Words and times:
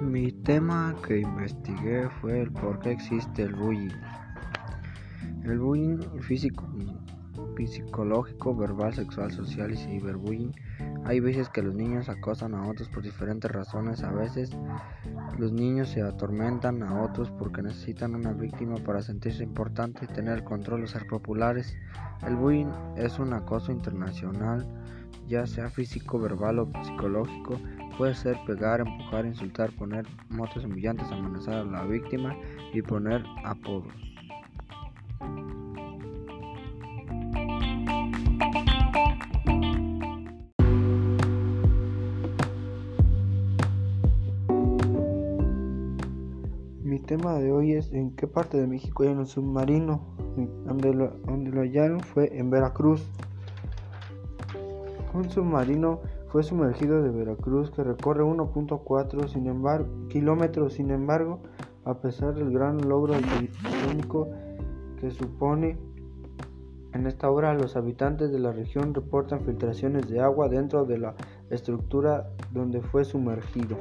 Mi 0.00 0.32
tema 0.32 0.96
que 1.06 1.20
investigué 1.20 2.08
fue 2.20 2.40
el 2.40 2.52
por 2.52 2.80
qué 2.80 2.92
existe 2.92 3.42
el 3.42 3.54
bullying. 3.54 3.90
El 5.44 5.58
bullying 5.58 5.98
físico, 6.20 6.66
psicológico, 7.66 8.56
verbal, 8.56 8.94
sexual, 8.94 9.30
social 9.30 9.72
y 9.72 9.76
ciberbullying. 9.76 10.52
Hay 11.04 11.20
veces 11.20 11.48
que 11.48 11.62
los 11.62 11.74
niños 11.74 12.08
acosan 12.08 12.54
a 12.54 12.66
otros 12.68 12.88
por 12.88 13.02
diferentes 13.02 13.50
razones. 13.50 14.02
A 14.02 14.10
veces 14.10 14.50
los 15.38 15.52
niños 15.52 15.90
se 15.90 16.02
atormentan 16.02 16.82
a 16.82 17.02
otros 17.02 17.30
porque 17.32 17.62
necesitan 17.62 18.14
una 18.14 18.32
víctima 18.32 18.76
para 18.76 19.02
sentirse 19.02 19.42
importante, 19.42 20.06
tener 20.06 20.38
el 20.38 20.44
control 20.44 20.84
o 20.84 20.86
ser 20.86 21.06
populares. 21.06 21.76
El 22.26 22.36
bullying 22.36 22.72
es 22.96 23.18
un 23.18 23.32
acoso 23.32 23.72
internacional, 23.72 24.66
ya 25.28 25.46
sea 25.46 25.68
físico, 25.68 26.18
verbal 26.18 26.60
o 26.60 26.72
psicológico 26.82 27.58
Puede 28.00 28.14
ser 28.14 28.38
pegar, 28.46 28.80
empujar, 28.80 29.26
insultar, 29.26 29.76
poner 29.76 30.06
motos 30.30 30.64
humillantes, 30.64 31.12
amenazar 31.12 31.56
a 31.56 31.64
la 31.64 31.84
víctima 31.84 32.34
y 32.72 32.80
poner 32.80 33.22
apodos. 33.44 33.92
Mi 46.82 47.00
tema 47.00 47.34
de 47.34 47.52
hoy 47.52 47.74
es 47.74 47.92
en 47.92 48.16
qué 48.16 48.26
parte 48.26 48.56
de 48.56 48.66
México 48.66 49.02
hay 49.02 49.10
un 49.10 49.26
submarino. 49.26 50.16
Donde 50.64 50.94
lo, 50.94 51.18
lo 51.26 51.60
hallaron 51.60 52.00
fue 52.00 52.34
en 52.34 52.48
Veracruz. 52.48 53.04
Un 55.12 55.28
submarino 55.28 56.00
fue 56.30 56.42
sumergido 56.44 57.02
de 57.02 57.10
Veracruz 57.10 57.70
que 57.70 57.82
recorre 57.82 58.22
1.4 58.22 59.28
sin 59.28 59.46
embargo, 59.46 59.88
kilómetros. 60.08 60.74
Sin 60.74 60.90
embargo, 60.90 61.40
a 61.84 61.94
pesar 61.94 62.34
del 62.34 62.52
gran 62.52 62.88
logro 62.88 63.14
arquitectónico 63.14 64.28
que 65.00 65.10
supone 65.10 65.78
en 66.92 67.06
esta 67.06 67.30
obra, 67.30 67.54
los 67.54 67.76
habitantes 67.76 68.32
de 68.32 68.38
la 68.38 68.52
región 68.52 68.94
reportan 68.94 69.40
filtraciones 69.40 70.08
de 70.08 70.20
agua 70.20 70.48
dentro 70.48 70.84
de 70.84 70.98
la 70.98 71.14
estructura 71.48 72.30
donde 72.52 72.80
fue 72.80 73.04
sumergido. 73.04 73.76